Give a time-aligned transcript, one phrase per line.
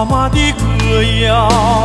[0.00, 1.79] 妈妈的歌谣。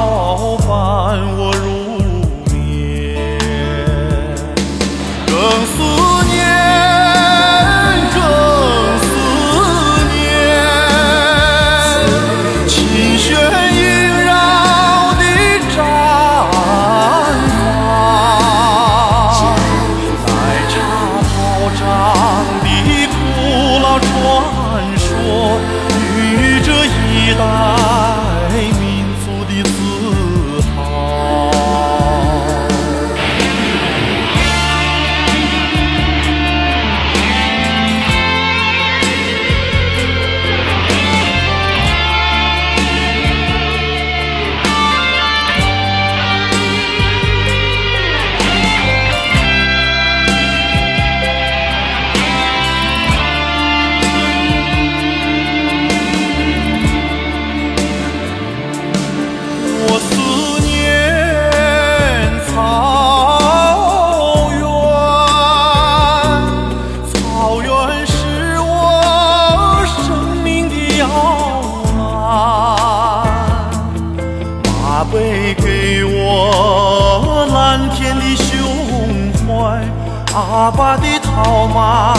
[80.35, 82.13] 阿爸的套马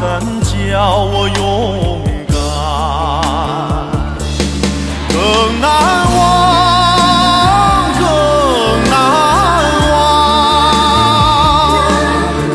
[0.00, 2.34] 杆教我勇敢。
[5.10, 5.68] 更难
[6.16, 6.16] 忘，
[8.00, 8.02] 更
[8.88, 8.96] 难
[9.90, 9.92] 忘，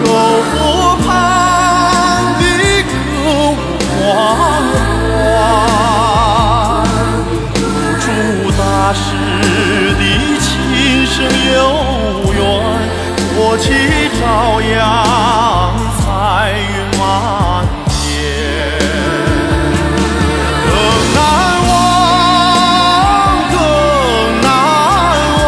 [0.03, 0.05] 篝
[0.49, 0.51] 火
[1.05, 1.05] 旁
[2.39, 2.41] 的
[2.89, 3.93] 歌舞狂
[5.37, 5.37] 欢，
[7.99, 8.03] 祝
[8.57, 8.61] 大
[8.95, 9.05] 师
[9.93, 10.01] 的
[10.39, 10.49] 琴
[11.05, 11.13] 声
[11.53, 11.53] 悠，
[13.53, 13.69] 国旗
[14.19, 16.01] 照扬，彩
[16.57, 17.05] 云满
[17.87, 17.93] 天。
[20.65, 20.73] 更
[21.13, 21.15] 难
[21.69, 21.71] 忘，
[23.51, 23.55] 更
[24.41, 24.45] 难
[25.43, 25.45] 忘，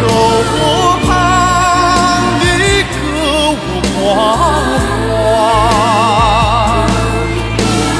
[0.00, 0.02] 篝
[0.48, 0.50] 火
[1.04, 1.06] 旁
[2.40, 2.42] 的
[2.88, 2.96] 歌
[3.52, 3.52] 舞
[4.00, 4.00] 狂
[5.04, 5.12] 欢，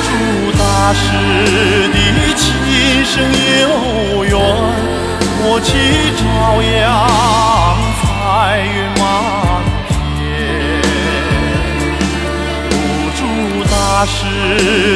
[0.02, 0.08] 祝
[0.56, 0.62] 大
[0.94, 1.04] 师
[1.92, 1.94] 的
[2.38, 2.42] 琴
[3.04, 3.12] 声
[3.60, 3.62] 悠
[4.24, 4.32] 远，
[5.54, 5.70] 国旗
[6.16, 6.24] 照
[6.60, 9.00] 扬，彩云满
[9.88, 9.94] 天。
[13.14, 13.22] 祝
[13.70, 14.10] 大师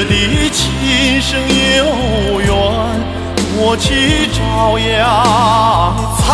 [0.07, 0.13] 的
[0.51, 1.31] 琴声
[1.77, 2.51] 悠远，
[3.55, 5.07] 我起朝阳，
[6.19, 6.27] 彩